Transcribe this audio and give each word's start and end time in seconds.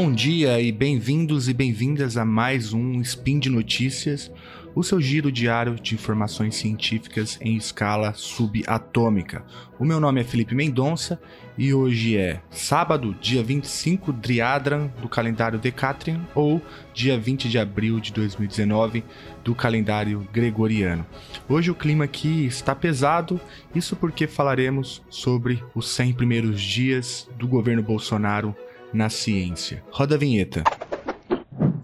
Bom 0.00 0.12
dia 0.12 0.60
e 0.60 0.70
bem-vindos 0.70 1.48
e 1.48 1.52
bem-vindas 1.52 2.16
a 2.16 2.24
mais 2.24 2.72
um 2.72 3.00
Spin 3.00 3.40
de 3.40 3.50
Notícias, 3.50 4.30
o 4.72 4.84
seu 4.84 5.00
giro 5.00 5.32
diário 5.32 5.74
de 5.74 5.96
informações 5.96 6.54
científicas 6.54 7.36
em 7.40 7.56
escala 7.56 8.12
subatômica. 8.14 9.44
O 9.76 9.84
meu 9.84 9.98
nome 9.98 10.20
é 10.20 10.24
Felipe 10.24 10.54
Mendonça 10.54 11.20
e 11.58 11.74
hoje 11.74 12.16
é 12.16 12.40
sábado, 12.48 13.12
dia 13.20 13.42
25 13.42 14.12
Driadran 14.12 14.86
do 15.02 15.08
calendário 15.08 15.58
Decatrian 15.58 16.20
ou 16.32 16.62
dia 16.94 17.18
20 17.18 17.48
de 17.48 17.58
abril 17.58 17.98
de 17.98 18.12
2019 18.12 19.02
do 19.42 19.52
calendário 19.52 20.24
gregoriano. 20.32 21.04
Hoje 21.48 21.72
o 21.72 21.74
clima 21.74 22.04
aqui 22.04 22.46
está 22.46 22.72
pesado, 22.72 23.40
isso 23.74 23.96
porque 23.96 24.28
falaremos 24.28 25.02
sobre 25.10 25.60
os 25.74 25.88
100 25.88 26.12
primeiros 26.12 26.62
dias 26.62 27.28
do 27.36 27.48
governo 27.48 27.82
Bolsonaro 27.82 28.54
na 28.92 29.08
ciência. 29.08 29.82
Roda 29.90 30.14
a 30.14 30.18
vinheta. 30.18 30.64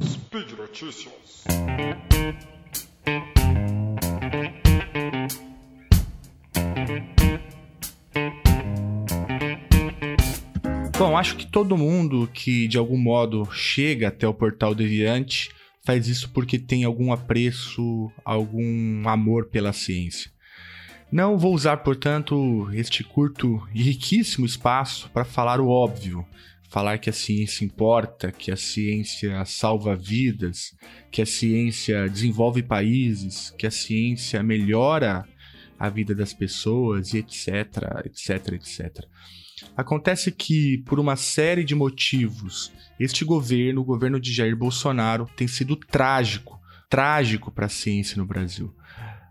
Speed 0.02 0.52
Notícias. 0.58 1.44
Bom, 10.96 11.16
acho 11.16 11.36
que 11.36 11.46
todo 11.46 11.77
mundo 11.77 12.28
que 12.32 12.68
de 12.68 12.78
algum 12.78 12.96
modo 12.96 13.44
chega 13.52 14.08
até 14.08 14.27
o 14.27 14.32
portal 14.32 14.74
Deviante 14.74 15.50
faz 15.84 16.08
isso 16.08 16.30
porque 16.30 16.58
tem 16.58 16.84
algum 16.84 17.12
apreço, 17.12 18.10
algum 18.24 19.06
amor 19.08 19.46
pela 19.46 19.72
ciência. 19.72 20.30
Não 21.12 21.36
vou 21.36 21.55
usar, 21.55 21.78
portanto, 21.78 22.69
este 22.72 23.05
curto 23.05 23.62
e 23.75 23.82
riquíssimo 23.82 24.47
espaço 24.47 25.10
para 25.10 25.25
falar 25.25 25.60
o 25.60 25.69
óbvio, 25.69 26.25
falar 26.75 26.98
que 26.98 27.08
a 27.08 27.12
ciência 27.12 27.64
importa, 27.64 28.33
que 28.33 28.50
a 28.50 28.56
ciência 28.56 29.44
salva 29.44 29.94
vidas, 29.94 30.75
que 31.08 31.22
a 31.22 31.27
ciência 31.27 32.08
desenvolve 32.08 32.64
países, 32.64 33.55
que 33.56 33.64
a 33.64 33.70
ciência 33.70 34.42
melhora 34.42 35.25
a 35.78 35.89
vida 35.89 36.16
das 36.16 36.34
pessoas 36.34 37.14
e 37.14 37.19
etc, 37.19 37.47
etc, 38.06 38.55
etc. 38.55 39.05
Acontece 39.77 40.33
que, 40.33 40.78
por 40.78 40.98
uma 40.98 41.14
série 41.14 41.62
de 41.62 41.77
motivos, 41.77 42.72
este 42.98 43.25
governo, 43.25 43.83
o 43.83 43.84
governo 43.84 44.19
de 44.19 44.33
Jair 44.33 44.56
Bolsonaro, 44.56 45.31
tem 45.36 45.47
sido 45.47 45.77
trágico, 45.77 46.61
trágico 46.91 47.53
para 47.53 47.66
a 47.66 47.69
ciência 47.69 48.16
no 48.16 48.27
Brasil. 48.27 48.75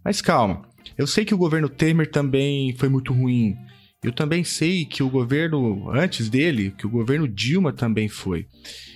Mas 0.01 0.21
calma, 0.21 0.61
eu 0.97 1.05
sei 1.05 1.25
que 1.25 1.35
o 1.35 1.37
governo 1.37 1.67
Temer 1.67 2.09
também 2.09 2.73
foi 2.77 2.87
muito 2.87 3.11
ruim. 3.11 3.57
Eu 4.03 4.11
também 4.11 4.43
sei 4.43 4.83
que 4.83 5.01
o 5.01 5.09
governo 5.09 5.89
antes 5.89 6.29
dele, 6.29 6.73
que 6.77 6.85
o 6.85 6.89
governo 6.89 7.27
Dilma 7.27 7.71
também 7.71 8.09
foi. 8.09 8.47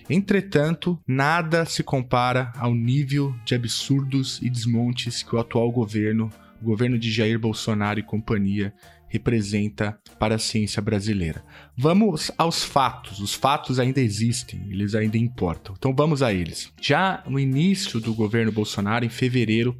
Entretanto, 0.09 0.99
nada 1.07 1.65
se 1.65 1.81
compara 1.81 2.51
ao 2.57 2.75
nível 2.75 3.33
de 3.45 3.55
absurdos 3.55 4.39
e 4.41 4.49
desmontes 4.49 5.23
que 5.23 5.33
o 5.33 5.39
atual 5.39 5.71
governo, 5.71 6.29
o 6.61 6.65
governo 6.65 6.99
de 6.99 7.09
Jair 7.09 7.39
Bolsonaro 7.39 7.99
e 7.99 8.03
companhia, 8.03 8.73
representa 9.07 9.97
para 10.19 10.35
a 10.35 10.39
ciência 10.39 10.81
brasileira. 10.81 11.41
Vamos 11.77 12.29
aos 12.37 12.63
fatos. 12.63 13.19
Os 13.19 13.33
fatos 13.33 13.79
ainda 13.79 14.01
existem, 14.01 14.67
eles 14.69 14.93
ainda 14.93 15.17
importam. 15.17 15.73
Então 15.77 15.95
vamos 15.95 16.21
a 16.21 16.33
eles. 16.33 16.71
Já 16.81 17.23
no 17.25 17.39
início 17.39 18.01
do 18.01 18.13
governo 18.13 18.51
Bolsonaro, 18.51 19.05
em 19.05 19.09
fevereiro, 19.09 19.77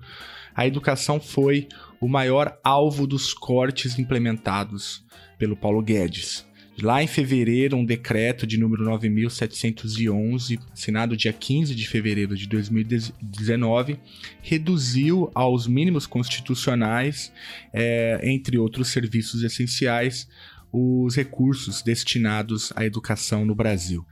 a 0.55 0.65
educação 0.65 1.19
foi 1.19 1.67
o 1.99 2.07
maior 2.07 2.57
alvo 2.63 3.05
dos 3.05 3.33
cortes 3.33 3.99
implementados 3.99 5.05
pelo 5.37 5.55
Paulo 5.55 5.81
Guedes. 5.81 6.45
Lá 6.79 7.01
em 7.01 7.07
fevereiro, 7.07 7.75
um 7.75 7.83
decreto 7.83 8.45
de 8.45 8.55
número 8.55 8.85
9.711, 8.85 10.59
assinado 10.71 11.17
dia 11.17 11.33
15 11.33 11.73
de 11.73 11.87
fevereiro 11.87 12.35
de 12.35 12.47
2019, 12.47 13.99
reduziu 14.43 15.31
aos 15.33 15.65
mínimos 15.65 16.05
constitucionais, 16.05 17.33
é, 17.73 18.19
entre 18.23 18.59
outros 18.59 18.89
serviços 18.89 19.41
essenciais, 19.41 20.29
os 20.71 21.15
recursos 21.15 21.81
destinados 21.81 22.71
à 22.75 22.85
educação 22.85 23.43
no 23.43 23.55
Brasil. 23.55 24.05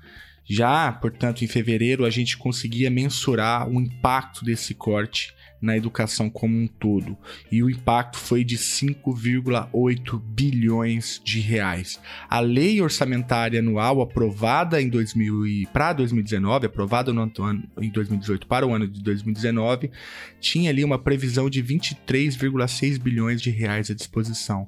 Já, 0.43 0.91
portanto, 0.91 1.43
em 1.43 1.47
fevereiro, 1.47 2.03
a 2.03 2.09
gente 2.09 2.35
conseguia 2.35 2.89
mensurar 2.89 3.69
o 3.69 3.79
impacto 3.79 4.43
desse 4.43 4.73
corte 4.73 5.35
na 5.61 5.75
educação 5.75 6.29
como 6.29 6.57
um 6.57 6.67
todo, 6.67 7.17
e 7.51 7.63
o 7.63 7.69
impacto 7.69 8.17
foi 8.17 8.43
de 8.43 8.57
5,8 8.57 10.21
bilhões 10.21 11.21
de 11.23 11.39
reais. 11.39 11.99
A 12.29 12.39
lei 12.39 12.81
orçamentária 12.81 13.59
anual 13.59 14.01
aprovada 14.01 14.81
em 14.81 14.89
2000 14.89 15.67
para 15.71 15.93
2019, 15.93 16.67
aprovada 16.67 17.11
no 17.11 17.21
ano, 17.21 17.63
em 17.81 17.89
2018 17.89 18.47
para 18.47 18.65
o 18.65 18.73
ano 18.73 18.87
de 18.87 19.01
2019, 19.01 19.91
tinha 20.39 20.69
ali 20.69 20.83
uma 20.83 20.99
previsão 20.99 21.49
de 21.49 21.63
23,6 21.63 22.99
bilhões 22.99 23.41
de 23.41 23.49
reais 23.49 23.89
à 23.89 23.93
disposição. 23.93 24.67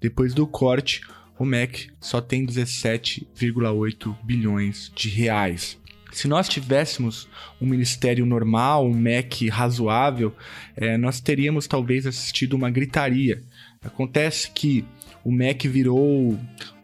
Depois 0.00 0.34
do 0.34 0.46
corte, 0.46 1.00
o 1.38 1.44
MEC 1.44 1.90
só 2.00 2.20
tem 2.20 2.44
17,8 2.44 4.16
bilhões 4.24 4.90
de 4.94 5.08
reais. 5.08 5.78
Se 6.12 6.26
nós 6.26 6.48
tivéssemos 6.48 7.28
um 7.60 7.66
ministério 7.66 8.24
normal, 8.24 8.86
um 8.86 8.94
MEC 8.94 9.48
razoável, 9.48 10.34
é, 10.76 10.96
nós 10.96 11.20
teríamos 11.20 11.66
talvez 11.66 12.06
assistido 12.06 12.54
uma 12.54 12.70
gritaria. 12.70 13.42
Acontece 13.82 14.50
que 14.50 14.84
o 15.24 15.30
MEC 15.30 15.68
virou 15.68 16.38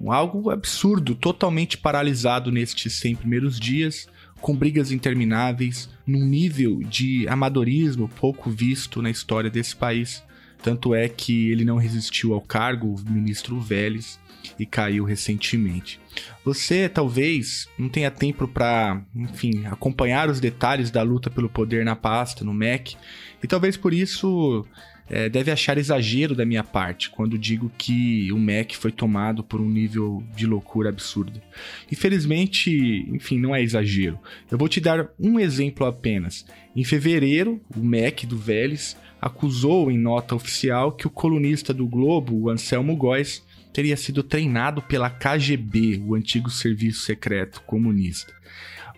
algo 0.06 0.50
absurdo, 0.50 1.14
totalmente 1.14 1.78
paralisado 1.78 2.52
nestes 2.52 2.92
100 2.94 3.16
primeiros 3.16 3.58
dias, 3.58 4.06
com 4.40 4.54
brigas 4.54 4.92
intermináveis, 4.92 5.88
num 6.06 6.24
nível 6.24 6.80
de 6.80 7.26
amadorismo 7.28 8.08
pouco 8.08 8.50
visto 8.50 9.00
na 9.00 9.10
história 9.10 9.50
desse 9.50 9.74
país. 9.74 10.22
Tanto 10.64 10.94
é 10.94 11.10
que 11.10 11.50
ele 11.50 11.62
não 11.62 11.76
resistiu 11.76 12.32
ao 12.32 12.40
cargo, 12.40 12.94
o 12.94 13.10
ministro 13.10 13.60
Vélez, 13.60 14.18
e 14.58 14.64
caiu 14.64 15.04
recentemente. 15.04 16.00
Você 16.42 16.88
talvez 16.88 17.68
não 17.78 17.90
tenha 17.90 18.10
tempo 18.10 18.48
para, 18.48 19.02
enfim, 19.14 19.66
acompanhar 19.66 20.30
os 20.30 20.40
detalhes 20.40 20.90
da 20.90 21.02
luta 21.02 21.28
pelo 21.28 21.50
poder 21.50 21.84
na 21.84 21.94
pasta, 21.94 22.46
no 22.46 22.54
MEC, 22.54 22.96
e 23.42 23.46
talvez 23.46 23.76
por 23.76 23.92
isso 23.92 24.66
é, 25.08 25.28
deve 25.28 25.50
achar 25.50 25.76
exagero 25.76 26.34
da 26.34 26.44
minha 26.44 26.64
parte 26.64 27.10
quando 27.10 27.38
digo 27.38 27.70
que 27.76 28.32
o 28.32 28.38
MEC 28.38 28.76
foi 28.76 28.90
tomado 28.90 29.44
por 29.44 29.60
um 29.60 29.68
nível 29.68 30.22
de 30.34 30.46
loucura 30.46 30.88
absurda. 30.88 31.42
Infelizmente, 31.90 33.06
enfim, 33.08 33.38
não 33.38 33.54
é 33.54 33.62
exagero. 33.62 34.18
Eu 34.50 34.56
vou 34.56 34.68
te 34.68 34.80
dar 34.80 35.08
um 35.18 35.38
exemplo 35.38 35.86
apenas. 35.86 36.46
Em 36.74 36.84
fevereiro, 36.84 37.60
o 37.76 37.80
MEC 37.80 38.26
do 38.26 38.36
Vélez 38.36 38.96
acusou 39.20 39.90
em 39.90 39.98
nota 39.98 40.34
oficial 40.34 40.92
que 40.92 41.06
o 41.06 41.10
colunista 41.10 41.72
do 41.72 41.86
Globo, 41.86 42.34
o 42.34 42.50
Anselmo 42.50 42.96
Góes, 42.96 43.42
teria 43.72 43.96
sido 43.96 44.22
treinado 44.22 44.80
pela 44.82 45.10
KGB, 45.10 46.02
o 46.06 46.14
antigo 46.14 46.50
serviço 46.50 47.00
secreto 47.00 47.60
comunista. 47.62 48.32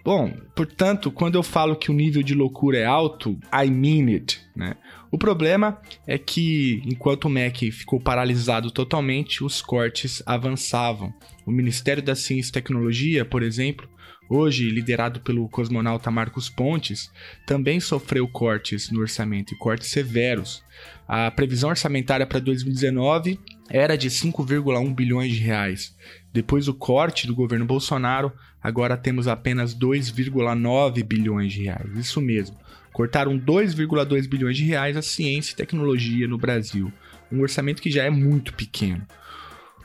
Bom, 0.06 0.32
portanto, 0.54 1.10
quando 1.10 1.34
eu 1.34 1.42
falo 1.42 1.74
que 1.74 1.90
o 1.90 1.92
nível 1.92 2.22
de 2.22 2.32
loucura 2.32 2.78
é 2.78 2.84
alto, 2.84 3.36
I 3.52 3.68
mean 3.68 4.06
it, 4.14 4.40
né? 4.54 4.76
O 5.10 5.18
problema 5.18 5.82
é 6.06 6.16
que, 6.16 6.80
enquanto 6.86 7.24
o 7.24 7.28
MEC 7.28 7.72
ficou 7.72 7.98
paralisado 7.98 8.70
totalmente, 8.70 9.42
os 9.42 9.60
cortes 9.60 10.22
avançavam. 10.24 11.12
O 11.44 11.50
Ministério 11.50 12.00
da 12.00 12.14
Ciência 12.14 12.50
e 12.50 12.52
Tecnologia, 12.52 13.24
por 13.24 13.42
exemplo, 13.42 13.88
hoje 14.30 14.70
liderado 14.70 15.18
pelo 15.22 15.48
cosmonauta 15.48 16.08
Marcos 16.08 16.48
Pontes, 16.48 17.10
também 17.44 17.80
sofreu 17.80 18.28
cortes 18.28 18.92
no 18.92 19.00
orçamento 19.00 19.54
e 19.54 19.58
cortes 19.58 19.90
severos. 19.90 20.62
A 21.08 21.32
previsão 21.32 21.70
orçamentária 21.70 22.26
para 22.26 22.38
2019 22.38 23.40
era 23.68 23.96
de 23.96 24.08
5,1 24.08 24.94
bilhões 24.94 25.32
de 25.32 25.40
reais. 25.40 25.96
Depois 26.36 26.66
do 26.66 26.74
corte 26.74 27.26
do 27.26 27.34
governo 27.34 27.64
Bolsonaro, 27.64 28.30
agora 28.62 28.94
temos 28.94 29.26
apenas 29.26 29.74
2,9 29.74 31.02
bilhões 31.02 31.50
de 31.50 31.62
reais. 31.62 31.96
Isso 31.96 32.20
mesmo. 32.20 32.58
Cortaram 32.92 33.38
2,2 33.38 34.28
bilhões 34.28 34.54
de 34.54 34.62
reais 34.62 34.98
a 34.98 35.02
ciência 35.02 35.54
e 35.54 35.56
tecnologia 35.56 36.28
no 36.28 36.36
Brasil, 36.36 36.92
um 37.32 37.40
orçamento 37.40 37.80
que 37.80 37.90
já 37.90 38.04
é 38.04 38.10
muito 38.10 38.52
pequeno. 38.52 39.06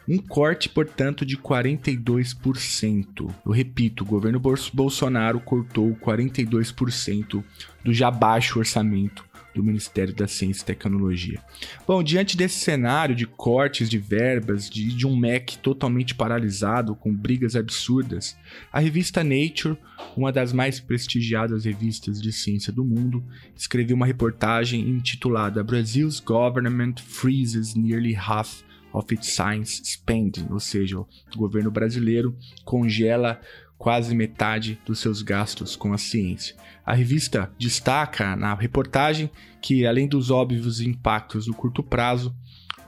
Um 0.05 0.17
corte, 0.17 0.67
portanto, 0.67 1.25
de 1.25 1.37
42%. 1.37 3.33
Eu 3.45 3.51
repito, 3.53 4.03
o 4.03 4.07
governo 4.07 4.41
Bolsonaro 4.73 5.39
cortou 5.39 5.95
42% 5.95 7.41
do 7.81 7.93
já 7.93 8.11
baixo 8.11 8.59
orçamento 8.59 9.23
do 9.53 9.63
Ministério 9.63 10.13
da 10.13 10.27
Ciência 10.27 10.63
e 10.63 10.65
Tecnologia. 10.65 11.41
Bom, 11.85 12.01
diante 12.01 12.37
desse 12.37 12.59
cenário 12.59 13.15
de 13.15 13.25
cortes 13.25 13.89
de 13.89 13.97
verbas, 13.97 14.69
de, 14.69 14.95
de 14.95 15.05
um 15.05 15.15
MEC 15.15 15.57
totalmente 15.57 16.15
paralisado, 16.15 16.95
com 16.95 17.13
brigas 17.13 17.55
absurdas, 17.55 18.37
a 18.71 18.79
revista 18.79 19.23
Nature, 19.23 19.77
uma 20.15 20.31
das 20.31 20.53
mais 20.53 20.79
prestigiadas 20.79 21.65
revistas 21.65 22.21
de 22.21 22.31
ciência 22.31 22.71
do 22.71 22.83
mundo, 22.83 23.23
escreveu 23.55 23.95
uma 23.95 24.05
reportagem 24.05 24.81
intitulada 24.89 25.63
Brazil's 25.63 26.19
Government 26.19 26.95
Freezes 26.97 27.75
Nearly 27.75 28.15
Half 28.15 28.63
of 28.93 29.13
its 29.13 29.27
Science 29.27 29.81
Spending, 29.85 30.47
ou 30.49 30.59
seja, 30.59 30.99
o 30.99 31.07
governo 31.37 31.71
brasileiro 31.71 32.35
congela 32.65 33.39
quase 33.81 34.13
metade 34.13 34.79
dos 34.85 34.99
seus 34.99 35.23
gastos 35.23 35.75
com 35.75 35.91
a 35.91 35.97
ciência. 35.97 36.55
A 36.85 36.93
revista 36.93 37.51
destaca 37.57 38.35
na 38.35 38.53
reportagem 38.53 39.27
que, 39.59 39.87
além 39.87 40.07
dos 40.07 40.29
óbvios 40.29 40.79
impactos 40.79 41.47
no 41.47 41.55
curto 41.55 41.81
prazo, 41.81 42.31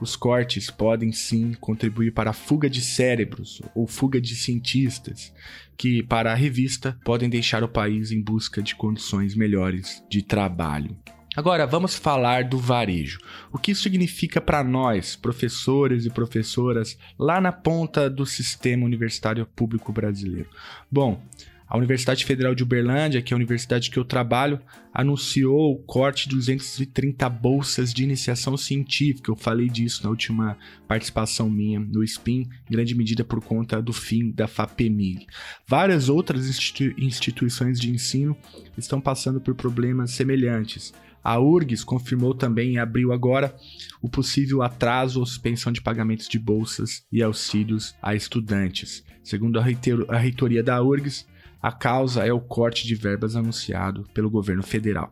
os 0.00 0.14
cortes 0.14 0.70
podem 0.70 1.10
sim 1.10 1.52
contribuir 1.54 2.12
para 2.12 2.30
a 2.30 2.32
fuga 2.32 2.70
de 2.70 2.80
cérebros 2.80 3.60
ou 3.74 3.88
fuga 3.88 4.20
de 4.20 4.36
cientistas, 4.36 5.34
que, 5.76 6.00
para 6.00 6.30
a 6.30 6.36
revista, 6.36 6.96
podem 7.04 7.28
deixar 7.28 7.64
o 7.64 7.68
país 7.68 8.12
em 8.12 8.22
busca 8.22 8.62
de 8.62 8.76
condições 8.76 9.34
melhores 9.34 10.00
de 10.08 10.22
trabalho. 10.22 10.96
Agora, 11.36 11.66
vamos 11.66 11.96
falar 11.96 12.44
do 12.44 12.58
varejo. 12.58 13.18
O 13.52 13.58
que 13.58 13.72
isso 13.72 13.82
significa 13.82 14.40
para 14.40 14.62
nós, 14.62 15.16
professores 15.16 16.06
e 16.06 16.10
professoras, 16.10 16.96
lá 17.18 17.40
na 17.40 17.50
ponta 17.50 18.08
do 18.08 18.24
sistema 18.24 18.84
universitário 18.84 19.44
público 19.44 19.92
brasileiro? 19.92 20.48
Bom, 20.90 21.20
a 21.66 21.76
Universidade 21.76 22.24
Federal 22.24 22.54
de 22.54 22.62
Uberlândia, 22.62 23.20
que 23.20 23.32
é 23.32 23.34
a 23.34 23.36
universidade 23.36 23.90
que 23.90 23.98
eu 23.98 24.04
trabalho, 24.04 24.60
anunciou 24.92 25.72
o 25.72 25.78
corte 25.78 26.28
de 26.28 26.36
230 26.36 27.28
bolsas 27.28 27.92
de 27.92 28.04
iniciação 28.04 28.56
científica. 28.56 29.28
Eu 29.28 29.34
falei 29.34 29.68
disso 29.68 30.04
na 30.04 30.10
última 30.10 30.56
participação 30.86 31.50
minha 31.50 31.80
no 31.80 32.04
SPIN, 32.04 32.48
grande 32.70 32.94
medida 32.94 33.24
por 33.24 33.42
conta 33.42 33.82
do 33.82 33.92
fim 33.92 34.30
da 34.30 34.46
FAPEMIG. 34.46 35.26
Várias 35.66 36.08
outras 36.08 36.46
institui 36.46 36.94
instituições 36.96 37.80
de 37.80 37.90
ensino 37.90 38.36
estão 38.78 39.00
passando 39.00 39.40
por 39.40 39.56
problemas 39.56 40.12
semelhantes. 40.12 40.94
A 41.24 41.40
URGS 41.40 41.82
confirmou 41.82 42.34
também 42.34 42.74
em 42.74 42.78
abril 42.78 43.10
agora 43.10 43.56
o 44.02 44.10
possível 44.10 44.60
atraso 44.60 45.20
ou 45.20 45.26
suspensão 45.26 45.72
de 45.72 45.80
pagamentos 45.80 46.28
de 46.28 46.38
bolsas 46.38 47.06
e 47.10 47.22
auxílios 47.22 47.94
a 48.02 48.14
estudantes. 48.14 49.02
Segundo 49.22 49.58
a 49.58 50.18
reitoria 50.18 50.62
da 50.62 50.82
URGS, 50.82 51.26
a 51.64 51.72
causa 51.72 52.26
é 52.26 52.30
o 52.30 52.42
corte 52.42 52.86
de 52.86 52.94
verbas 52.94 53.36
anunciado 53.36 54.04
pelo 54.12 54.28
governo 54.28 54.62
federal. 54.62 55.10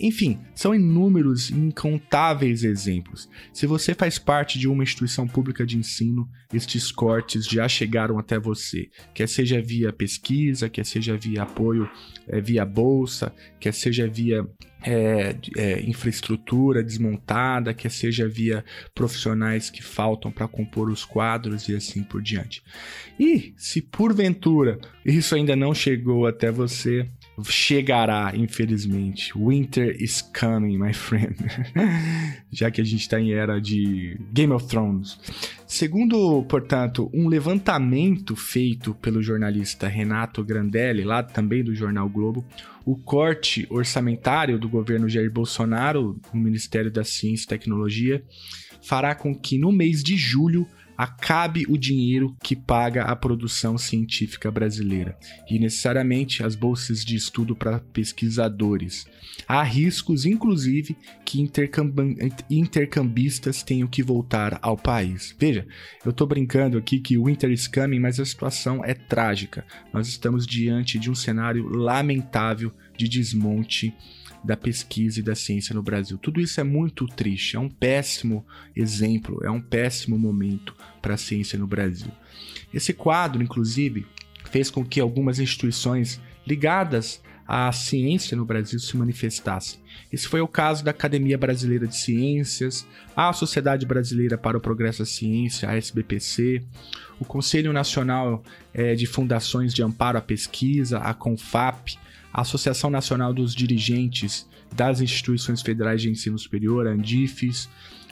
Enfim, 0.00 0.38
são 0.54 0.72
inúmeros 0.72 1.50
incontáveis 1.50 2.62
exemplos. 2.62 3.28
Se 3.52 3.66
você 3.66 3.96
faz 3.96 4.16
parte 4.16 4.60
de 4.60 4.68
uma 4.68 4.84
instituição 4.84 5.26
pública 5.26 5.66
de 5.66 5.76
ensino, 5.76 6.28
estes 6.54 6.92
cortes 6.92 7.46
já 7.46 7.66
chegaram 7.66 8.16
até 8.16 8.38
você, 8.38 8.88
quer 9.12 9.28
seja 9.28 9.60
via 9.60 9.92
pesquisa, 9.92 10.68
quer 10.68 10.86
seja 10.86 11.16
via 11.16 11.42
apoio 11.42 11.90
é, 12.28 12.40
via 12.40 12.64
bolsa, 12.64 13.34
quer 13.58 13.74
seja 13.74 14.06
via 14.06 14.46
é, 14.82 15.36
é, 15.56 15.80
infraestrutura 15.82 16.82
desmontada, 16.82 17.74
quer 17.74 17.90
seja 17.90 18.28
via 18.28 18.64
profissionais 18.94 19.70
que 19.70 19.82
faltam 19.82 20.30
para 20.30 20.46
compor 20.48 20.90
os 20.90 21.04
quadros 21.04 21.68
e 21.68 21.74
assim 21.74 22.02
por 22.02 22.22
diante. 22.22 22.62
E 23.18 23.52
se 23.56 23.82
porventura 23.82 24.78
isso 25.04 25.34
ainda 25.34 25.56
não 25.56 25.74
chegou 25.74 26.26
até 26.26 26.50
você, 26.50 27.08
chegará, 27.44 28.32
infelizmente. 28.34 29.32
Winter 29.36 29.96
is 30.00 30.22
coming, 30.22 30.78
my 30.78 30.92
friend. 30.92 31.36
Já 32.50 32.70
que 32.70 32.80
a 32.80 32.84
gente 32.84 33.00
está 33.00 33.20
em 33.20 33.32
era 33.32 33.60
de 33.60 34.18
Game 34.32 34.52
of 34.52 34.66
Thrones. 34.66 35.18
Segundo, 35.66 36.42
portanto, 36.44 37.10
um 37.12 37.28
levantamento 37.28 38.34
feito 38.34 38.94
pelo 38.94 39.22
jornalista 39.22 39.86
Renato 39.86 40.42
Grandelli, 40.42 41.04
lá 41.04 41.22
também 41.22 41.62
do 41.62 41.74
jornal 41.74 42.08
Globo, 42.08 42.44
o 42.84 42.96
corte 42.96 43.66
orçamentário 43.68 44.58
do 44.58 44.68
governo 44.68 45.08
Jair 45.08 45.30
Bolsonaro 45.30 46.18
no 46.32 46.40
Ministério 46.40 46.90
da 46.90 47.04
Ciência 47.04 47.44
e 47.44 47.48
Tecnologia 47.48 48.22
fará 48.80 49.14
com 49.14 49.34
que 49.34 49.58
no 49.58 49.70
mês 49.70 50.02
de 50.02 50.16
julho 50.16 50.66
acabe 50.98 51.64
o 51.68 51.78
dinheiro 51.78 52.36
que 52.42 52.56
paga 52.56 53.04
a 53.04 53.14
produção 53.14 53.78
científica 53.78 54.50
brasileira 54.50 55.16
e 55.48 55.56
necessariamente 55.56 56.42
as 56.42 56.56
bolsas 56.56 57.04
de 57.04 57.14
estudo 57.14 57.54
para 57.54 57.78
pesquisadores. 57.78 59.06
Há 59.46 59.62
riscos, 59.62 60.26
inclusive, 60.26 60.96
que 61.24 61.40
intercambistas 62.50 63.62
tenham 63.62 63.86
que 63.86 64.02
voltar 64.02 64.58
ao 64.60 64.76
país. 64.76 65.36
Veja, 65.38 65.64
eu 66.04 66.10
estou 66.10 66.26
brincando 66.26 66.76
aqui 66.76 66.98
que 66.98 67.16
o 67.16 67.26
winter 67.26 67.52
is 67.52 67.68
coming, 67.68 68.00
mas 68.00 68.18
a 68.18 68.24
situação 68.24 68.84
é 68.84 68.92
trágica. 68.92 69.64
Nós 69.92 70.08
estamos 70.08 70.44
diante 70.44 70.98
de 70.98 71.08
um 71.08 71.14
cenário 71.14 71.68
lamentável 71.68 72.72
de 72.96 73.08
desmonte 73.08 73.94
da 74.48 74.56
pesquisa 74.56 75.20
e 75.20 75.22
da 75.22 75.34
ciência 75.34 75.74
no 75.74 75.82
Brasil. 75.82 76.16
Tudo 76.16 76.40
isso 76.40 76.58
é 76.58 76.64
muito 76.64 77.06
triste, 77.06 77.54
é 77.54 77.60
um 77.60 77.68
péssimo 77.68 78.46
exemplo, 78.74 79.44
é 79.44 79.50
um 79.50 79.60
péssimo 79.60 80.18
momento 80.18 80.74
para 81.02 81.12
a 81.12 81.18
ciência 81.18 81.58
no 81.58 81.66
Brasil. 81.66 82.10
Esse 82.72 82.94
quadro, 82.94 83.42
inclusive, 83.42 84.06
fez 84.50 84.70
com 84.70 84.82
que 84.82 85.02
algumas 85.02 85.38
instituições 85.38 86.18
ligadas 86.46 87.22
à 87.46 87.70
ciência 87.72 88.34
no 88.34 88.46
Brasil 88.46 88.78
se 88.78 88.96
manifestassem. 88.96 89.80
Esse 90.10 90.26
foi 90.26 90.40
o 90.40 90.48
caso 90.48 90.82
da 90.82 90.92
Academia 90.92 91.36
Brasileira 91.36 91.86
de 91.86 91.96
Ciências, 91.96 92.86
a 93.14 93.30
Sociedade 93.34 93.84
Brasileira 93.84 94.38
para 94.38 94.56
o 94.56 94.60
Progresso 94.62 95.00
da 95.00 95.06
Ciência, 95.06 95.68
a 95.68 95.76
SBPC, 95.76 96.62
o 97.20 97.24
Conselho 97.26 97.70
Nacional 97.70 98.42
eh, 98.72 98.94
de 98.94 99.04
Fundações 99.04 99.74
de 99.74 99.82
Amparo 99.82 100.16
à 100.16 100.22
Pesquisa, 100.22 101.00
a 101.00 101.12
CONFAP, 101.12 101.98
Associação 102.40 102.90
Nacional 102.90 103.32
dos 103.32 103.54
Dirigentes 103.54 104.48
das 104.74 105.00
Instituições 105.00 105.62
Federais 105.62 106.02
de 106.02 106.10
Ensino 106.10 106.38
Superior, 106.38 106.86
ANDIFES, 106.86 107.68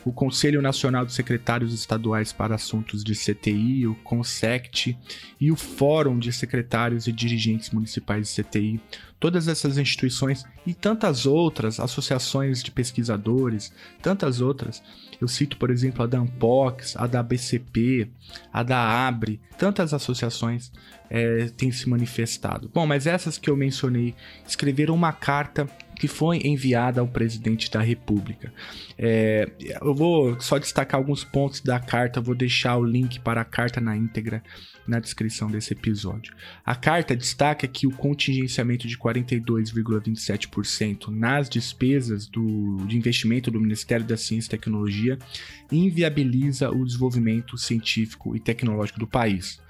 o 0.07 0.13
Conselho 0.13 0.63
Nacional 0.63 1.05
dos 1.05 1.17
Secretários 1.17 1.75
Estaduais 1.75 2.33
para 2.33 2.55
Assuntos 2.55 3.03
de 3.03 3.13
CTI, 3.13 3.89
o 3.89 3.97
CONSECT, 3.97 4.97
e 5.41 5.51
o 5.51 5.57
Fórum 5.57 6.17
de 6.17 6.33
Secretários 6.33 7.09
e 7.09 7.13
Dirigentes 7.13 7.71
Municipais 7.71 8.29
de 8.29 8.43
CTI. 8.43 8.81
Todas 9.19 9.49
essas 9.49 9.79
instituições 9.79 10.45
e 10.67 10.75
tantas 10.75 11.25
outras, 11.25 11.81
associações 11.81 12.63
de 12.63 12.71
pesquisadores, 12.71 13.73
tantas 14.03 14.41
outras, 14.41 14.83
eu 15.21 15.27
cito, 15.27 15.57
por 15.57 15.71
exemplo, 15.71 16.03
a 16.03 16.07
da 16.07 16.19
Ampox, 16.19 16.97
a 16.97 17.07
da 17.07 17.23
BCP, 17.23 18.09
a 18.53 18.63
da 18.63 19.07
ABRE, 19.09 19.41
tantas 19.57 19.95
associações 19.95 20.71
é, 21.09 21.49
têm 21.57 21.71
se 21.73 21.89
manifestado. 21.89 22.71
Bom, 22.73 22.87
mas 22.87 23.07
essas 23.07 23.39
que 23.39 23.49
eu 23.49 23.57
mencionei 23.57 24.15
escreveram 24.47 24.95
uma 24.95 25.13
carta 25.13 25.67
que 25.99 26.07
foi 26.07 26.39
enviada 26.45 27.01
ao 27.01 27.09
presidente 27.09 27.71
da 27.71 27.81
República. 27.81 28.53
É, 28.99 29.51
eu 29.81 29.95
vou 29.95 30.39
só 30.41 30.59
destacar 30.59 31.01
alguns 31.01 31.25
pontos 31.25 31.61
da 31.61 31.81
carta, 31.81 32.21
vou 32.21 32.35
deixar 32.35 32.77
o 32.77 32.85
link 32.85 33.19
para 33.21 33.41
a 33.41 33.45
carta 33.45 33.81
na 33.81 33.97
íntegra 33.97 34.43
na 34.87 35.01
descrição 35.01 35.51
desse 35.51 35.73
episódio. 35.73 36.35
A 36.65 36.75
carta 36.75 37.17
destaca 37.17 37.67
que 37.67 37.87
o 37.87 37.91
contingenciamento 37.91 38.87
de 38.87 38.97
42,27% 39.07 41.09
nas 41.09 41.49
despesas 41.49 42.27
do, 42.27 42.79
de 42.87 42.97
investimento 42.97 43.51
do 43.51 43.61
Ministério 43.61 44.05
da 44.05 44.17
Ciência 44.17 44.49
e 44.49 44.51
Tecnologia 44.51 45.19
inviabiliza 45.71 46.71
o 46.71 46.85
desenvolvimento 46.85 47.57
científico 47.57 48.35
e 48.35 48.41
tecnológico 48.41 48.99
do 48.99 49.07
país. 49.07 49.61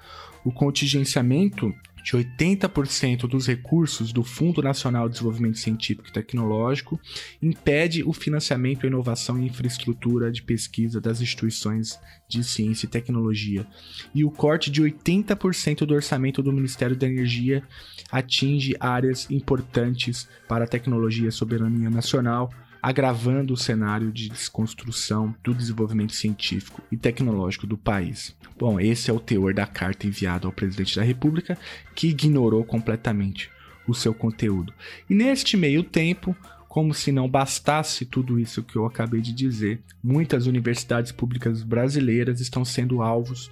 O 0.43 0.51
contingenciamento 0.51 1.71
de 2.07 2.13
80% 2.13 3.27
dos 3.27 3.47
recursos 3.47 4.13
do 4.13 4.23
Fundo 4.23 4.61
Nacional 4.61 5.09
de 5.09 5.15
Desenvolvimento 5.15 5.57
Científico 5.57 6.07
e 6.07 6.13
Tecnológico 6.13 6.97
impede 7.41 8.01
o 8.01 8.13
financiamento, 8.13 8.85
a 8.85 8.87
inovação 8.87 9.37
e 9.37 9.47
infraestrutura 9.47 10.31
de 10.31 10.41
pesquisa 10.41 11.01
das 11.01 11.19
instituições 11.19 11.99
de 12.25 12.45
ciência 12.45 12.85
e 12.85 12.89
tecnologia. 12.89 13.67
E 14.15 14.23
o 14.23 14.31
corte 14.31 14.71
de 14.71 14.81
80% 14.81 15.85
do 15.85 15.93
orçamento 15.93 16.41
do 16.41 16.53
Ministério 16.53 16.95
da 16.95 17.05
Energia 17.05 17.61
atinge 18.09 18.73
áreas 18.79 19.29
importantes 19.29 20.29
para 20.47 20.63
a 20.63 20.67
tecnologia 20.67 21.27
e 21.27 21.31
soberania 21.31 21.89
nacional, 21.89 22.49
agravando 22.87 23.53
o 23.53 23.57
cenário 23.57 24.13
de 24.13 24.29
desconstrução 24.29 25.35
do 25.43 25.53
desenvolvimento 25.53 26.13
científico 26.13 26.81
e 26.89 26.95
tecnológico 26.95 27.67
do 27.67 27.77
país. 27.77 28.33
Bom, 28.57 28.79
esse 28.79 29.11
é 29.11 29.13
o 29.13 29.19
teor 29.19 29.53
da 29.53 29.67
carta 29.67 30.07
enviada 30.07 30.47
ao 30.47 30.53
presidente 30.53 30.95
da 30.95 31.03
República, 31.03 31.57
que 31.93 32.07
ignorou 32.07 32.63
completamente 32.63 33.51
o 33.85 33.93
seu 33.93 34.13
conteúdo. 34.13 34.73
E 35.09 35.13
neste 35.13 35.57
meio 35.57 35.83
tempo, 35.83 36.33
como 36.67 36.93
se 36.93 37.11
não 37.11 37.29
bastasse 37.29 38.05
tudo 38.05 38.39
isso 38.39 38.63
que 38.63 38.75
eu 38.75 38.85
acabei 38.85 39.21
de 39.21 39.33
dizer, 39.33 39.81
muitas 40.03 40.47
universidades 40.47 41.11
públicas 41.11 41.63
brasileiras 41.63 42.39
estão 42.39 42.63
sendo 42.65 43.01
alvos 43.01 43.49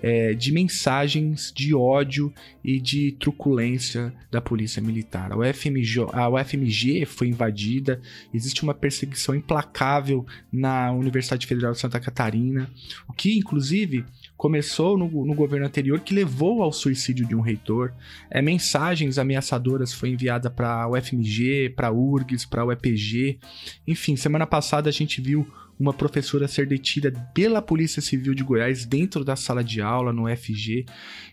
é, 0.00 0.32
de 0.32 0.52
mensagens 0.52 1.52
de 1.54 1.74
ódio 1.74 2.32
e 2.62 2.80
de 2.80 3.12
truculência 3.12 4.12
da 4.30 4.40
polícia 4.40 4.80
militar. 4.80 5.32
A 5.32 5.36
UFMG, 5.36 6.06
a 6.12 6.28
UFMG 6.28 7.04
foi 7.04 7.28
invadida, 7.28 8.00
existe 8.32 8.62
uma 8.62 8.74
perseguição 8.74 9.34
implacável 9.34 10.26
na 10.52 10.92
Universidade 10.92 11.46
Federal 11.46 11.72
de 11.72 11.80
Santa 11.80 11.98
Catarina, 11.98 12.70
o 13.08 13.12
que, 13.12 13.36
inclusive, 13.36 14.04
começou 14.38 14.96
no, 14.96 15.26
no, 15.26 15.34
governo 15.34 15.66
anterior 15.66 15.98
que 15.98 16.14
levou 16.14 16.62
ao 16.62 16.72
suicídio 16.72 17.26
de 17.26 17.34
um 17.34 17.40
reitor. 17.40 17.92
É, 18.30 18.40
mensagens 18.40 19.18
ameaçadoras 19.18 19.92
foi 19.92 20.10
enviada 20.10 20.48
para 20.48 20.88
o 20.88 20.96
FMG, 20.96 21.70
para 21.70 21.88
a 21.88 21.92
URGS, 21.92 22.46
para 22.46 22.64
o 22.64 22.70
EPG. 22.70 23.40
Enfim, 23.84 24.14
semana 24.14 24.46
passada 24.46 24.88
a 24.88 24.92
gente 24.92 25.20
viu 25.20 25.44
uma 25.78 25.92
professora 25.92 26.46
ser 26.46 26.68
detida 26.68 27.10
pela 27.34 27.60
Polícia 27.60 28.00
Civil 28.00 28.32
de 28.32 28.44
Goiás 28.44 28.86
dentro 28.86 29.24
da 29.24 29.34
sala 29.34 29.62
de 29.62 29.82
aula, 29.82 30.12
no 30.12 30.28
FG. 30.28 30.86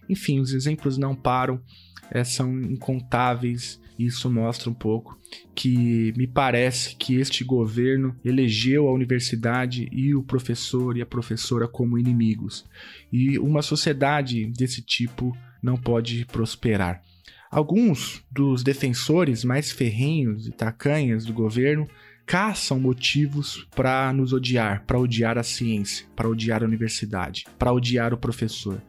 Enfim, 0.10 0.40
os 0.40 0.52
exemplos 0.52 0.98
não 0.98 1.16
param, 1.16 1.62
é, 2.10 2.24
são 2.24 2.60
incontáveis. 2.60 3.80
Isso 3.98 4.30
mostra 4.30 4.70
um 4.70 4.74
pouco 4.74 5.18
que 5.54 6.14
me 6.18 6.28
parece 6.28 6.96
que 6.96 7.16
este 7.16 7.44
governo 7.44 8.16
elegeu 8.24 8.88
a 8.88 8.94
universidade 8.94 9.88
e 9.92 10.14
o 10.14 10.22
professor 10.22 10.98
e 10.98 11.02
a 11.02 11.06
professora 11.06 11.68
como 11.68 11.98
inimigos. 11.98 12.66
E 13.12 13.40
uma 13.40 13.62
sociedade 13.62 14.48
desse 14.48 14.82
tipo 14.82 15.36
não 15.64 15.78
pode 15.78 16.26
prosperar. 16.26 17.02
Alguns 17.50 18.22
dos 18.30 18.64
defensores 18.64 19.46
mais 19.46 19.72
ferrenhos 19.72 20.46
e 20.46 20.52
tacanhas 20.52 21.26
do 21.26 21.32
governo 21.32 21.88
caçam 22.26 22.80
motivos 22.80 23.68
para 23.76 24.12
nos 24.12 24.34
odiar, 24.34 24.84
para 24.86 25.00
odiar 25.00 25.38
a 25.38 25.44
ciência, 25.44 26.06
para 26.16 26.28
odiar 26.28 26.64
a 26.64 26.66
universidade, 26.66 27.46
para 27.58 27.72
odiar 27.72 28.14
o 28.14 28.18
professor. 28.18 28.82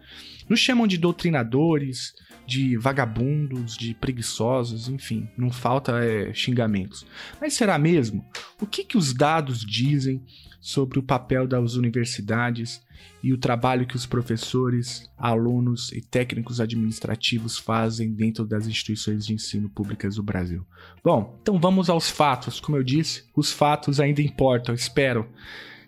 Nos 0.49 0.61
chamam 0.61 0.87
de 0.87 0.97
doutrinadores, 0.99 2.15
de 2.47 2.76
vagabundos, 2.76 3.76
de 3.76 3.95
preguiçosos, 3.95 4.88
enfim, 4.88 5.29
não 5.37 5.50
falta 5.50 6.05
é, 6.05 6.33
xingamentos. 6.33 7.05
Mas 7.41 7.55
será 7.55 7.79
mesmo? 7.79 8.25
O 8.61 8.67
que, 8.67 8.85
que 8.85 8.97
os 8.97 9.12
dados 9.12 9.65
dizem 9.65 10.23
sobre 10.61 10.99
o 10.99 11.03
papel 11.03 11.47
das 11.47 11.75
universidades 11.75 12.85
e 13.23 13.33
o 13.33 13.38
trabalho 13.38 13.87
que 13.87 13.97
os 13.97 14.07
professores, 14.07 15.11
alunos 15.19 15.91
e 15.93 16.00
técnicos 16.00 16.61
administrativos 16.61 17.59
fazem 17.59 18.12
dentro 18.12 18.45
das 18.45 18.67
instituições 18.67 19.26
de 19.26 19.35
ensino 19.35 19.69
públicas 19.69 20.17
do 20.17 20.23
Brasil. 20.23 20.65
Bom, 21.03 21.37
então 21.43 21.59
vamos 21.59 21.91
aos 21.91 22.09
fatos. 22.09 22.61
Como 22.61 22.76
eu 22.76 22.83
disse, 22.83 23.25
os 23.35 23.53
fatos 23.53 24.00
ainda 24.00 24.23
importam, 24.23 24.75
espero. 24.75 25.29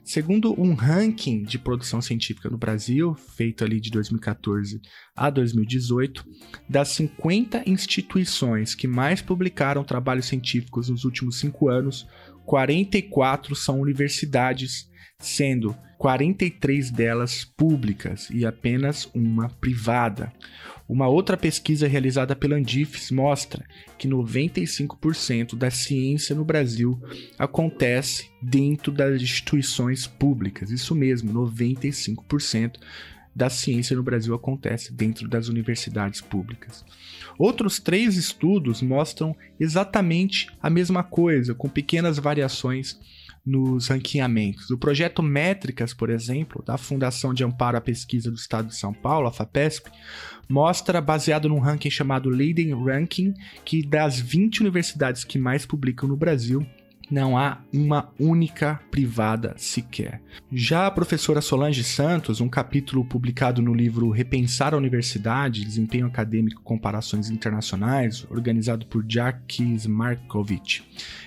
Segundo 0.09 0.59
um 0.59 0.73
ranking 0.73 1.43
de 1.43 1.59
produção 1.59 2.01
científica 2.01 2.49
no 2.49 2.57
Brasil, 2.57 3.15
feito 3.15 3.63
ali 3.63 3.79
de 3.79 3.91
2014 3.91 4.81
a 5.15 5.29
2018, 5.29 6.25
das 6.67 6.89
50 6.89 7.69
instituições 7.69 8.75
que 8.75 8.89
mais 8.89 9.21
publicaram 9.21 9.85
trabalhos 9.85 10.25
científicos 10.25 10.89
nos 10.89 11.05
últimos 11.05 11.39
cinco 11.39 11.69
anos, 11.69 12.07
44 12.47 13.55
são 13.55 13.83
universidades, 13.83 14.89
sendo 15.21 15.77
43 15.99 16.93
delas 16.93 17.45
públicas 17.45 18.29
e 18.31 18.47
apenas 18.47 19.11
uma 19.13 19.49
privada. 19.49 20.33
Uma 20.89 21.09
outra 21.09 21.37
pesquisa 21.37 21.89
realizada 21.89 22.37
pela 22.37 22.57
Andifes 22.57 23.11
mostra 23.11 23.65
que 23.99 24.09
95% 24.09 25.57
da 25.57 25.71
ciência 25.71 26.37
no 26.37 26.45
Brasil 26.45 26.99
acontece 27.37 28.31
dentro 28.41 28.93
das 28.93 29.21
instituições 29.21 30.07
públicas. 30.07 30.71
Isso 30.71 30.95
mesmo, 30.95 31.33
95% 31.33 32.79
da 33.35 33.51
ciência 33.51 33.97
no 33.97 34.05
Brasil 34.05 34.35
acontece 34.35 34.93
dentro 34.93 35.29
das 35.29 35.49
universidades 35.49 36.21
públicas. 36.21 36.85
Outros 37.37 37.79
três 37.81 38.17
estudos 38.17 38.81
mostram 38.83 39.37
exatamente 39.59 40.49
a 40.63 40.71
mesma 40.71 41.03
coisa, 41.03 41.55
com 41.55 41.69
pequenas 41.69 42.19
variações 42.19 42.99
nos 43.49 43.89
ranqueamentos. 43.89 44.71
O 44.71 44.77
projeto 44.77 45.23
Métricas, 45.23 45.95
por 45.95 46.11
exemplo, 46.11 46.63
da 46.63 46.77
Fundação 46.77 47.33
de 47.33 47.43
Amparo 47.43 47.79
à 47.79 47.81
Pesquisa 47.81 48.31
do 48.31 48.37
Estado 48.37 48.69
de 48.69 48.77
São 48.77 48.93
Paulo, 48.93 49.27
a 49.27 49.33
FAPESP, 49.33 49.91
mostra, 50.47 51.01
baseado 51.01 51.49
num 51.49 51.59
ranking 51.59 51.91
chamado 51.91 52.29
Leading 52.29 52.75
Ranking, 52.85 53.33
que 53.65 53.83
das 53.83 54.21
20 54.21 54.61
universidades 54.61 55.25
que 55.25 55.39
mais 55.39 55.65
publicam 55.65 56.07
no 56.07 56.17
Brasil, 56.17 56.67
não 57.11 57.39
há 57.39 57.59
uma 57.73 58.11
única 58.19 58.81
privada 58.91 59.55
sequer. 59.57 60.21
Já 60.53 60.87
a 60.87 60.91
professora 60.91 61.41
Solange 61.41 61.83
Santos, 61.83 62.41
um 62.41 62.49
capítulo 62.49 63.05
publicado 63.05 63.63
no 63.63 63.73
livro 63.73 64.11
Repensar 64.11 64.75
a 64.75 64.77
Universidade, 64.77 65.65
Desempenho 65.65 66.07
Acadêmico 66.07 66.63
Comparações 66.63 67.31
Internacionais, 67.31 68.27
organizado 68.31 68.87
por 68.87 69.05
Jacques 69.09 69.87
Markovich, 69.87 70.85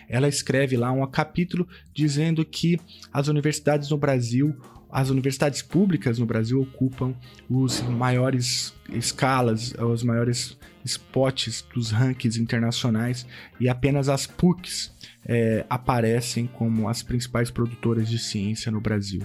ela 0.07 0.27
escreve 0.27 0.75
lá 0.75 0.91
um 0.91 1.05
capítulo 1.07 1.67
dizendo 1.93 2.43
que 2.45 2.79
as 3.13 3.27
universidades 3.27 3.89
no 3.89 3.97
Brasil 3.97 4.55
as 4.91 5.09
universidades 5.09 5.61
públicas 5.61 6.19
no 6.19 6.25
Brasil 6.25 6.61
ocupam 6.61 7.15
os 7.49 7.81
maiores 7.81 8.73
escalas, 8.89 9.73
os 9.73 10.03
maiores 10.03 10.57
spots 10.83 11.65
dos 11.73 11.91
rankings 11.91 12.39
internacionais 12.39 13.25
e 13.59 13.69
apenas 13.69 14.09
as 14.09 14.25
PUCs 14.27 14.91
é, 15.25 15.65
aparecem 15.69 16.47
como 16.47 16.89
as 16.89 17.01
principais 17.03 17.49
produtoras 17.49 18.09
de 18.09 18.19
ciência 18.19 18.71
no 18.71 18.81
Brasil. 18.81 19.21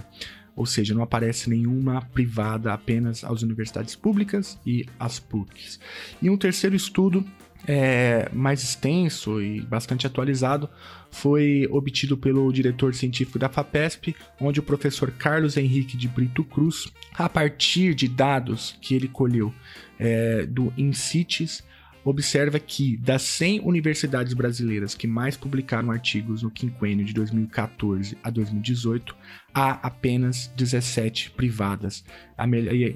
Ou 0.55 0.65
seja, 0.65 0.95
não 0.95 1.03
aparece 1.03 1.49
nenhuma 1.49 2.01
privada, 2.01 2.73
apenas 2.73 3.23
as 3.23 3.43
universidades 3.43 3.95
públicas 3.95 4.59
e 4.65 4.85
as 4.99 5.19
PUCs. 5.19 5.79
E 6.19 6.29
um 6.31 6.37
terceiro 6.37 6.75
estudo 6.75 7.23
é, 7.65 8.29
mais 8.33 8.63
extenso 8.63 9.41
e 9.41 9.61
bastante 9.61 10.05
atualizado 10.05 10.69
foi 11.09 11.67
obtido 11.71 12.17
pelo 12.17 12.51
diretor 12.51 12.93
científico 12.93 13.39
da 13.39 13.49
FAPESP, 13.49 14.15
onde 14.39 14.59
o 14.59 14.63
professor 14.63 15.11
Carlos 15.11 15.57
Henrique 15.57 15.95
de 15.95 16.07
Brito 16.07 16.43
Cruz, 16.43 16.91
a 17.13 17.29
partir 17.29 17.95
de 17.95 18.07
dados 18.07 18.75
que 18.81 18.93
ele 18.93 19.07
colheu 19.07 19.53
é, 19.97 20.45
do 20.45 20.71
INCITES, 20.77 21.63
observa 22.09 22.57
que 22.57 22.95
das 22.95 23.21
100 23.23 23.61
universidades 23.65 24.33
brasileiras 24.33 24.95
que 24.95 25.05
mais 25.05 25.35
publicaram 25.35 25.91
artigos 25.91 26.41
no 26.41 26.49
quinquênio 26.49 27.05
de 27.05 27.13
2014 27.13 28.17
a 28.23 28.29
2018, 28.29 29.13
há 29.53 29.71
apenas 29.85 30.47
17 30.55 31.31
privadas, 31.31 32.05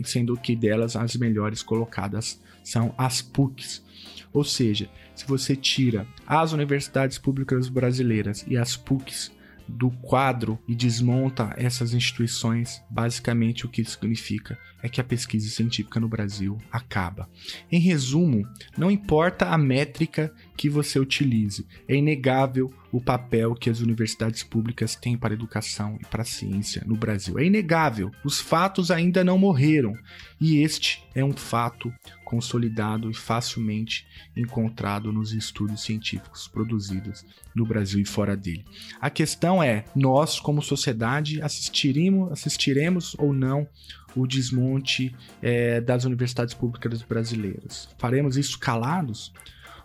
sendo 0.06 0.38
que 0.38 0.56
delas 0.56 0.96
as 0.96 1.18
melhores 1.18 1.62
colocadas 1.62 2.42
são 2.64 2.96
as 2.98 3.22
PUCs. 3.22 3.84
Ou 4.32 4.46
seja, 4.46 4.90
se 5.14 5.28
você 5.28 5.58
tira 5.58 6.08
as 6.26 6.54
universidades 6.54 7.18
públicas 7.18 7.68
brasileiras 7.68 8.46
e 8.48 8.58
as 8.58 8.78
PUCs 8.78 9.30
do 9.68 9.90
quadro 9.90 10.60
e 10.68 10.76
desmonta 10.76 11.54
essas 11.58 11.94
instituições, 11.94 12.82
basicamente 12.90 13.66
o 13.66 13.70
que 13.70 13.82
isso 13.82 13.92
significa 13.92 14.58
é 14.84 14.90
que 14.90 15.00
a 15.00 15.04
pesquisa 15.04 15.48
científica 15.50 16.00
no 16.00 16.10
Brasil 16.10 16.58
acaba. 16.72 17.30
Em 17.72 17.80
resumo, 17.80 18.48
não 18.78 18.90
importa 18.90 19.50
a 19.50 19.58
métrica 19.58 20.34
que 20.62 20.70
você 20.70 21.00
utilize, 21.00 21.66
é 21.88 21.96
inegável 21.96 22.72
o 22.92 23.02
papel 23.02 23.56
que 23.56 23.68
as 23.68 23.80
universidades 23.80 24.44
públicas 24.44 24.96
têm 24.96 25.18
para 25.18 25.34
a 25.34 25.36
educação 25.36 25.98
e 26.00 26.06
para 26.06 26.22
a 26.22 26.26
ciência 26.26 26.84
no 26.86 26.96
Brasil. 26.96 27.40
É 27.40 27.46
inegável, 27.46 28.12
os 28.24 28.40
fatos 28.40 28.92
ainda 28.92 29.24
não 29.24 29.40
morreram 29.40 29.96
e 30.40 30.58
este 30.58 31.04
é 31.16 31.26
um 31.26 31.34
fato 31.34 31.92
consolidado 32.24 33.10
e 33.10 33.14
facilmente 33.16 34.06
encontrado 34.38 35.12
nos 35.12 35.34
estudos 35.34 35.82
científicos 35.82 36.48
produzidos 36.48 37.26
no 37.56 37.66
Brasil 37.66 38.00
e 38.00 38.06
fora 38.06 38.38
dele. 38.38 38.64
A 39.02 39.10
questão 39.10 39.64
é: 39.64 39.84
nós, 39.96 40.40
como 40.40 40.62
sociedade, 40.62 41.42
assistiremos, 41.42 42.32
assistiremos 42.32 43.16
ou 43.18 43.34
não 43.34 43.68
o 44.16 44.28
desmonte 44.28 45.16
é, 45.42 45.82
das 45.82 46.06
universidades 46.06 46.54
públicas 46.54 47.02
brasileiras? 47.02 47.90
Faremos 47.98 48.38
isso 48.38 48.60
calados? 48.60 49.34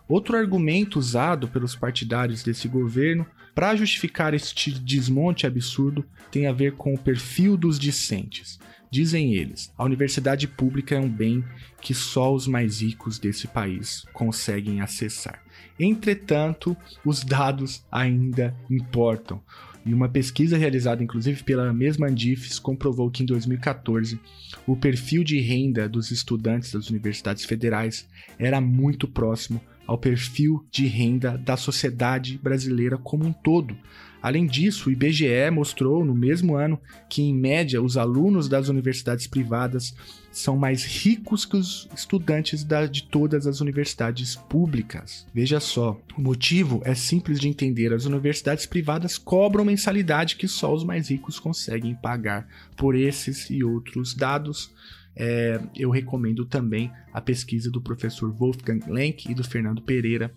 Outro 0.07 0.37
argumento 0.37 0.97
usado 0.97 1.47
pelos 1.47 1.75
partidários 1.75 2.41
desse 2.41 2.67
governo 2.67 3.25
para 3.53 3.75
justificar 3.75 4.33
este 4.33 4.71
desmonte 4.71 5.45
absurdo 5.45 6.05
tem 6.31 6.47
a 6.47 6.53
ver 6.53 6.73
com 6.73 6.93
o 6.93 6.97
perfil 6.97 7.57
dos 7.57 7.77
discentes. 7.77 8.59
Dizem 8.89 9.33
eles, 9.33 9.73
a 9.77 9.83
universidade 9.83 10.47
pública 10.47 10.95
é 10.95 10.99
um 10.99 11.09
bem 11.09 11.43
que 11.81 11.93
só 11.93 12.33
os 12.33 12.47
mais 12.47 12.81
ricos 12.81 13.19
desse 13.19 13.47
país 13.47 14.05
conseguem 14.13 14.79
acessar. 14.79 15.43
Entretanto, 15.77 16.75
os 17.03 17.21
dados 17.23 17.83
ainda 17.91 18.55
importam. 18.69 19.41
E 19.85 19.93
uma 19.93 20.07
pesquisa 20.07 20.57
realizada 20.57 21.03
inclusive 21.03 21.43
pela 21.43 21.73
mesma 21.73 22.07
Andifes 22.07 22.59
comprovou 22.59 23.09
que 23.11 23.23
em 23.23 23.25
2014 23.25 24.19
o 24.65 24.75
perfil 24.75 25.23
de 25.23 25.39
renda 25.39 25.87
dos 25.89 26.11
estudantes 26.11 26.71
das 26.71 26.89
universidades 26.89 27.43
federais 27.43 28.07
era 28.37 28.61
muito 28.61 29.07
próximo 29.07 29.61
ao 29.87 29.97
perfil 29.97 30.63
de 30.69 30.85
renda 30.85 31.37
da 31.37 31.55
sociedade 31.55 32.37
brasileira 32.43 32.97
como 32.97 33.25
um 33.25 33.33
todo. 33.33 33.75
Além 34.21 34.45
disso, 34.45 34.89
o 34.89 34.91
IBGE 34.91 35.49
mostrou 35.51 36.03
no 36.03 36.13
mesmo 36.13 36.55
ano 36.55 36.79
que, 37.07 37.21
em 37.21 37.33
média, 37.33 37.81
os 37.81 37.97
alunos 37.97 38.49
das 38.49 38.67
universidades 38.67 39.27
privadas 39.27 39.95
são 40.31 40.57
mais 40.57 40.83
ricos 40.83 41.45
que 41.45 41.55
os 41.55 41.87
estudantes 41.95 42.63
da, 42.63 42.85
de 42.85 43.03
todas 43.03 43.47
as 43.47 43.61
universidades 43.61 44.35
públicas. 44.35 45.25
Veja 45.33 45.59
só, 45.59 45.99
o 46.17 46.21
motivo 46.21 46.81
é 46.83 46.93
simples 46.93 47.39
de 47.39 47.47
entender: 47.47 47.93
as 47.93 48.05
universidades 48.05 48.65
privadas 48.65 49.17
cobram 49.17 49.63
mensalidade 49.63 50.35
que 50.35 50.47
só 50.47 50.73
os 50.73 50.83
mais 50.83 51.09
ricos 51.09 51.39
conseguem 51.39 51.95
pagar. 51.95 52.47
Por 52.75 52.95
esses 52.95 53.49
e 53.49 53.63
outros 53.63 54.13
dados, 54.13 54.71
é, 55.17 55.59
eu 55.75 55.89
recomendo 55.89 56.45
também 56.45 56.91
a 57.11 57.19
pesquisa 57.19 57.71
do 57.71 57.81
professor 57.81 58.31
Wolfgang 58.31 58.79
Lenk 58.87 59.31
e 59.31 59.33
do 59.33 59.43
Fernando 59.43 59.81
Pereira, 59.81 60.31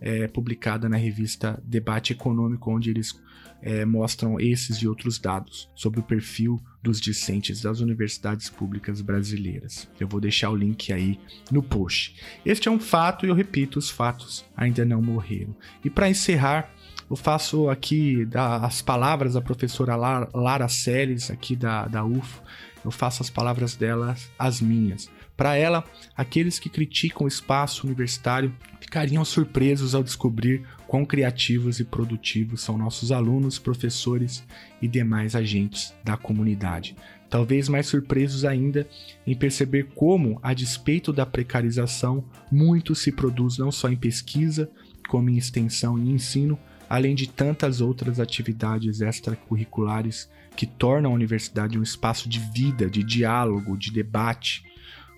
é, 0.00 0.26
publicada 0.26 0.88
na 0.88 0.96
revista 0.96 1.62
Debate 1.64 2.12
Econômico, 2.12 2.70
onde 2.70 2.90
eles 2.90 3.22
é, 3.62 3.84
mostram 3.84 4.38
esses 4.40 4.78
e 4.78 4.88
outros 4.88 5.18
dados 5.18 5.70
sobre 5.74 6.00
o 6.00 6.02
perfil 6.02 6.60
dos 6.82 7.00
discentes 7.00 7.62
das 7.62 7.80
universidades 7.80 8.50
públicas 8.50 9.00
brasileiras. 9.00 9.88
Eu 9.98 10.08
vou 10.08 10.20
deixar 10.20 10.50
o 10.50 10.56
link 10.56 10.92
aí 10.92 11.18
no 11.50 11.62
post. 11.62 12.20
Este 12.44 12.68
é 12.68 12.70
um 12.70 12.80
fato 12.80 13.24
e 13.24 13.28
eu 13.28 13.34
repito, 13.34 13.78
os 13.78 13.88
fatos 13.88 14.44
ainda 14.56 14.84
não 14.84 15.00
morreram. 15.00 15.54
E 15.84 15.88
para 15.88 16.10
encerrar, 16.10 16.74
eu 17.08 17.16
faço 17.16 17.70
aqui 17.70 18.28
as 18.34 18.82
palavras 18.82 19.34
da 19.34 19.40
professora 19.40 19.94
Lara 19.94 20.68
Seles, 20.68 21.30
aqui 21.30 21.54
da, 21.54 21.86
da 21.86 22.04
UFO, 22.04 22.42
eu 22.84 22.90
faço 22.90 23.22
as 23.22 23.30
palavras 23.30 23.74
dela 23.74 24.14
as 24.38 24.60
minhas. 24.60 25.10
Para 25.36 25.56
ela, 25.56 25.84
aqueles 26.16 26.58
que 26.58 26.68
criticam 26.68 27.24
o 27.24 27.28
espaço 27.28 27.86
universitário 27.86 28.54
ficariam 28.80 29.24
surpresos 29.24 29.94
ao 29.94 30.02
descobrir 30.02 30.62
quão 30.86 31.04
criativos 31.04 31.80
e 31.80 31.84
produtivos 31.84 32.60
são 32.60 32.78
nossos 32.78 33.10
alunos, 33.10 33.58
professores 33.58 34.44
e 34.80 34.86
demais 34.86 35.34
agentes 35.34 35.92
da 36.04 36.16
comunidade. 36.16 36.94
Talvez 37.28 37.68
mais 37.68 37.88
surpresos 37.88 38.44
ainda 38.44 38.86
em 39.26 39.34
perceber 39.34 39.88
como, 39.94 40.38
a 40.40 40.54
despeito 40.54 41.12
da 41.12 41.26
precarização, 41.26 42.24
muito 42.52 42.94
se 42.94 43.10
produz 43.10 43.58
não 43.58 43.72
só 43.72 43.88
em 43.88 43.96
pesquisa, 43.96 44.70
como 45.08 45.30
em 45.30 45.36
extensão 45.36 45.98
e 45.98 46.10
ensino, 46.10 46.56
além 46.94 47.12
de 47.12 47.26
tantas 47.26 47.80
outras 47.80 48.20
atividades 48.20 49.00
extracurriculares 49.00 50.30
que 50.56 50.64
tornam 50.64 51.10
a 51.10 51.14
universidade 51.14 51.76
um 51.76 51.82
espaço 51.82 52.28
de 52.28 52.38
vida, 52.38 52.88
de 52.88 53.02
diálogo, 53.02 53.76
de 53.76 53.90
debate. 53.90 54.64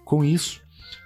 Com 0.02 0.24
isso, 0.24 0.62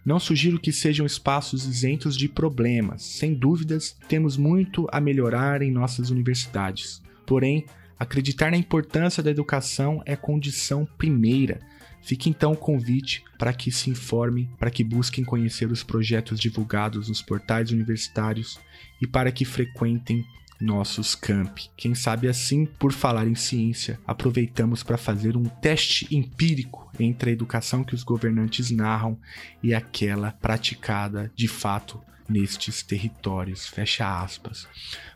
não 0.07 0.21
sugiro 0.21 0.61
que 0.61 0.71
sejam 0.71 1.05
espaços 1.05 1.67
isentos 1.67 2.17
de 2.17 2.29
problemas. 2.29 3.03
Sem 3.03 3.35
dúvidas, 3.35 3.97
temos 4.07 4.37
muito 4.37 4.87
a 4.93 5.00
melhorar 5.00 5.61
em 5.61 5.73
nossas 5.73 6.09
universidades. 6.11 7.03
Porém, 7.27 7.67
acreditar 7.99 8.53
na 8.53 8.57
importância 8.57 9.25
da 9.25 9.31
educação 9.33 10.00
é 10.07 10.15
condição 10.15 10.87
primeira. 10.97 11.59
Fique 12.00 12.31
então 12.31 12.53
o 12.53 12.57
convite 12.57 13.25
para 13.37 13.53
que 13.53 13.73
se 13.73 13.91
informem, 13.91 14.49
para 14.57 14.71
que 14.71 14.85
busquem 14.85 15.25
conhecer 15.25 15.73
os 15.73 15.83
projetos 15.83 16.39
divulgados 16.39 17.09
nos 17.09 17.21
portais 17.21 17.73
universitários 17.73 18.61
e 19.03 19.07
para 19.09 19.33
que 19.33 19.45
frequentem 19.45 20.25
nossos 20.61 21.14
campi. 21.14 21.71
Quem 21.76 21.95
sabe 21.95 22.29
assim, 22.29 22.67
por 22.67 22.93
falar 22.93 23.26
em 23.26 23.35
ciência, 23.35 23.99
aproveitamos 24.07 24.83
para 24.83 24.99
fazer 24.99 25.37
um 25.37 25.45
teste 25.45 26.07
empírico 26.14 26.90
entre 26.99 27.31
a 27.31 27.33
educação 27.33 27.83
que 27.83 27.95
os 27.95 28.02
governantes 28.02 28.71
narram 28.71 29.19
e 29.62 29.73
aquela 29.73 30.33
praticada 30.33 31.33
de 31.35 31.49
fato 31.49 32.00
nestes 32.29 32.83
territórios. 32.83 33.67
Fecha 33.67 34.23
aspas. 34.23 34.69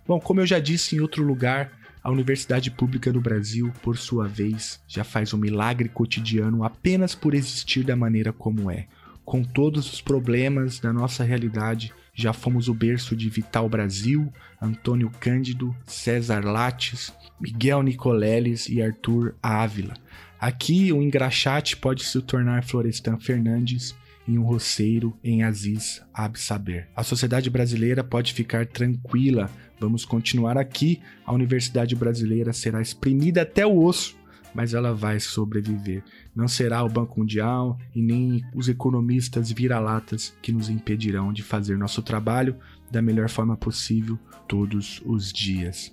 Bom, 0.07 0.19
como 0.19 0.41
eu 0.41 0.47
já 0.47 0.59
disse 0.59 0.97
em 0.97 1.01
outro 1.01 1.23
lugar, 1.23 1.71
a 2.03 2.11
universidade 2.11 2.71
pública 2.71 3.13
do 3.13 3.21
Brasil, 3.21 3.73
por 3.83 3.97
sua 3.97 4.29
vez, 4.29 4.79
já 4.87 5.05
faz 5.05 5.33
um 5.33 5.39
milagre 5.39 5.89
cotidiano 5.89 6.65
apenas 6.65 7.15
por 7.15 7.35
existir 7.35 7.85
da 7.85 7.97
maneira 7.97 8.33
como 8.33 8.71
é. 8.71 8.87
Com 9.25 9.43
todos 9.43 9.91
os 9.91 10.03
problemas 10.03 10.79
da 10.79 10.93
nossa 10.93 11.25
realidade, 11.25 11.95
já 12.15 12.33
fomos 12.33 12.69
o 12.69 12.75
berço 12.75 13.17
de 13.17 13.29
Vital 13.29 13.69
Brasil, 13.69 14.33
Antônio 14.61 15.11
Cândido, 15.19 15.75
César 15.85 16.45
Lattes, 16.45 17.13
Miguel 17.41 17.83
Nicoleles 17.83 18.69
e 18.69 18.81
Arthur 18.81 19.35
Ávila. 19.43 19.95
Aqui, 20.39 20.93
o 20.93 21.03
engraxate 21.03 21.77
pode 21.77 22.05
se 22.05 22.21
tornar 22.23 22.65
Florestan 22.65 23.19
Fernandes 23.19 23.95
e 24.29 24.39
um 24.39 24.43
roceiro 24.43 25.19
em 25.25 25.43
Aziz 25.43 26.03
Absaber. 26.13 26.89
A 26.95 27.03
sociedade 27.03 27.51
brasileira 27.51 28.05
pode 28.05 28.33
ficar 28.33 28.67
tranquila. 28.67 29.51
Vamos 29.81 30.05
continuar 30.05 30.57
aqui. 30.57 31.01
A 31.27 31.33
universidade 31.33 31.97
brasileira 31.97 32.53
será 32.53 32.81
exprimida 32.81 33.43
até 33.43 33.67
o 33.67 33.83
osso 33.83 34.17
mas 34.55 34.73
ela 34.73 34.95
vai 34.95 35.19
sobreviver. 35.19 36.05
Não 36.35 36.49
será 36.49 36.83
o 36.83 36.89
Banco 36.89 37.21
Mundial 37.21 37.79
e 37.95 38.03
nem 38.03 38.43
os 38.55 38.69
economistas 38.69 39.53
vira-latas 39.53 40.35
que 40.43 40.53
nos 40.53 40.69
impedirão 40.69 41.33
de 41.33 41.43
fazer 41.43 41.79
nosso 41.79 42.03
trabalho 42.03 42.57
da 42.91 43.01
melhor 43.01 43.29
forma 43.29 43.57
possível 43.57 44.19
todos 44.49 45.01
os 45.05 45.33
dias. 45.33 45.93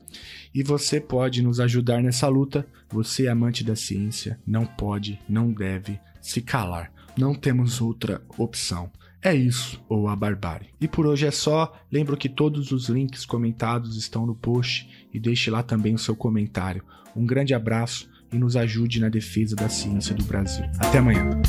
E 0.53 0.63
você 0.63 0.99
pode 0.99 1.41
nos 1.41 1.59
ajudar 1.59 2.01
nessa 2.01 2.27
luta. 2.27 2.67
Você, 2.89 3.27
amante 3.27 3.63
da 3.63 3.75
ciência, 3.75 4.39
não 4.45 4.65
pode, 4.65 5.19
não 5.29 5.51
deve 5.51 5.99
se 6.19 6.41
calar. 6.41 6.91
Não 7.17 7.35
temos 7.35 7.81
outra 7.81 8.21
opção. 8.37 8.91
É 9.23 9.35
isso 9.35 9.79
ou 9.87 10.07
a 10.07 10.15
barbárie. 10.15 10.69
E 10.79 10.87
por 10.87 11.05
hoje 11.05 11.27
é 11.27 11.31
só. 11.31 11.71
Lembro 11.91 12.17
que 12.17 12.27
todos 12.27 12.71
os 12.71 12.89
links 12.89 13.25
comentados 13.25 13.95
estão 13.95 14.25
no 14.25 14.33
post 14.33 15.07
e 15.13 15.19
deixe 15.19 15.51
lá 15.51 15.61
também 15.61 15.93
o 15.93 15.99
seu 15.99 16.15
comentário. 16.15 16.83
Um 17.15 17.25
grande 17.25 17.53
abraço 17.53 18.09
e 18.31 18.37
nos 18.37 18.55
ajude 18.55 18.99
na 18.99 19.09
defesa 19.09 19.55
da 19.55 19.69
ciência 19.69 20.15
do 20.15 20.23
Brasil. 20.23 20.65
Até 20.79 20.99
amanhã. 20.99 21.41